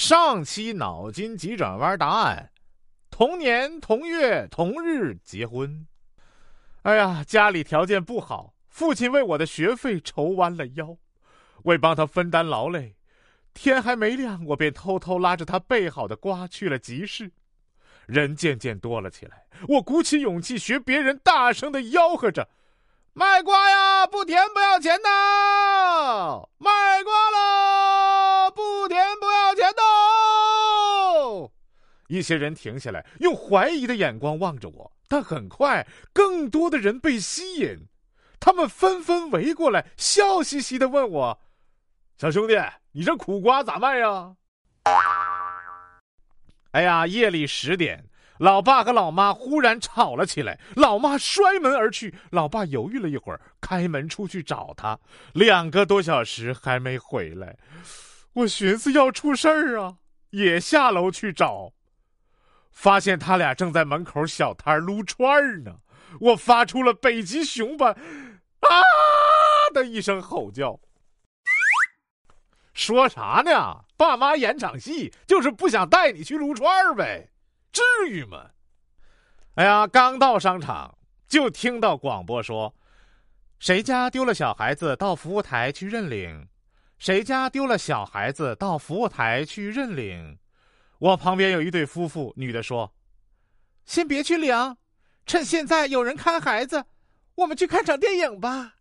[0.00, 2.50] 上期脑筋急转弯答案：
[3.10, 5.86] 同年同月同日结婚。
[6.84, 10.96] 哎呀，家里条件不好，父亲为我的学费愁弯了腰。
[11.64, 12.96] 为帮他分担劳累，
[13.52, 17.30] 天还没亮，我便偷偷拉着他备好的瓜去了集市。
[18.06, 22.48] 人渐渐多了起来，我鼓起勇气学别人大声的吆喝着
[23.12, 26.48] ：“卖瓜呀，不甜不要钱的！
[26.56, 27.29] 卖瓜
[32.10, 37.86] 一些人停下来，用怀疑的眼光望着我，但很快，更多的人被吸引，
[38.40, 41.40] 他们纷纷围过来，笑嘻嘻的问我
[42.18, 42.60] ：“小兄弟，
[42.90, 44.34] 你这苦瓜咋卖呀？”
[46.72, 48.06] 哎呀，夜里十点，
[48.38, 54.98] 老爸和老妈忽然吵了起来，老妈摔门而去，老爸犹豫了一会儿，开门出去找他，
[55.32, 57.56] 两个多小时还没回来，
[58.32, 59.98] 我寻思要出事儿啊，
[60.30, 61.72] 也下楼去找。
[62.70, 65.76] 发现他俩正在门口小摊撸串呢，
[66.20, 67.92] 我发出了北极熊般
[68.60, 68.70] “啊”
[69.74, 70.80] 的一声吼叫。
[72.72, 73.84] 说啥呢？
[73.96, 77.28] 爸妈演场戏，就是不想带你去撸串呗，
[77.70, 78.50] 至于吗？
[79.56, 80.96] 哎呀，刚到商场，
[81.28, 82.74] 就听到广播说
[83.58, 86.48] ：“谁家丢了小孩子，到服务台去认领。
[86.98, 90.38] 谁家丢了小孩子，到服务台去认领。”
[91.00, 92.92] 我旁边有一对夫妇，女的说
[93.86, 94.76] ：“先别去领，
[95.24, 96.84] 趁现在有人看孩子，
[97.36, 98.74] 我们去看场电影吧。”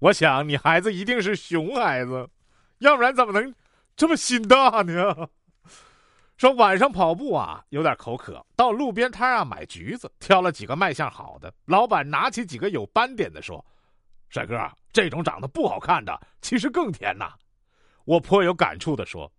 [0.00, 2.28] 我想你孩子一定是熊孩子，
[2.78, 3.54] 要不然怎么能
[3.94, 5.28] 这么心大呢？
[6.36, 11.54] 说晚上跑步啊，有点口渴，到路边摊啊买橘子，挑了几个卖相好的。
[11.66, 13.64] 老板拿起几个有斑点的说
[14.28, 17.32] ：“帅哥，这种长得不好看的，其实更甜呐。”
[18.04, 19.30] 我颇有感触的说。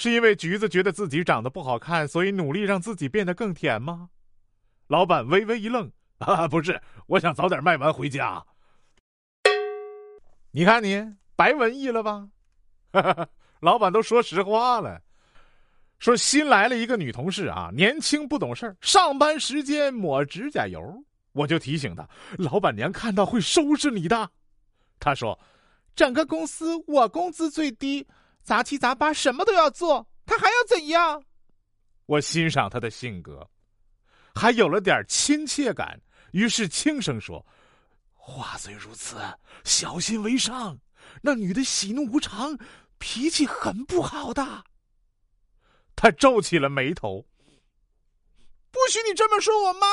[0.00, 4.08] 是因为橘子觉得自己长得不好看，所以努力让自己变得更甜吗？
[4.86, 8.42] 老板微微一愣：“啊，不是，我想早点卖完回家。”
[10.52, 12.26] 你看你白文艺了吧？
[13.60, 15.02] 老板都说实话了，
[15.98, 20.80] 说新来了一个女同事啊，年轻不懂事，上班时间抹指甲油。
[21.32, 22.08] 我就提醒她，
[22.38, 24.30] 老板娘看到会收拾你的。
[24.98, 25.38] 她说
[25.94, 28.06] ：“整个公司我工资最低。”
[28.42, 31.22] 杂七杂八，什么都要做，他还要怎样？
[32.06, 33.48] 我欣赏他的性格，
[34.34, 36.00] 还有了点亲切感，
[36.32, 37.46] 于是轻声说
[38.14, 39.16] ：“话虽如此，
[39.64, 40.78] 小心为上。
[41.22, 42.58] 那女的喜怒无常，
[42.98, 44.64] 脾气很不好的。”
[45.94, 47.24] 他皱起了眉头。
[48.70, 49.86] 不许你这么说我妈。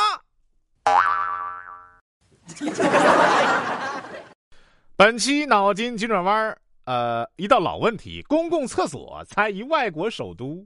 [4.96, 6.58] 本期脑筋急转弯
[6.88, 10.66] 呃，一道老问题：公共厕所猜疑外国首都。